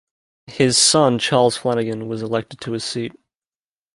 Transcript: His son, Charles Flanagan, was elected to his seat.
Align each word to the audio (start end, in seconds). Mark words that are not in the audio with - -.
His 0.47 0.79
son, 0.79 1.19
Charles 1.19 1.57
Flanagan, 1.57 2.07
was 2.07 2.23
elected 2.23 2.59
to 2.61 2.71
his 2.71 2.83
seat. 2.83 3.11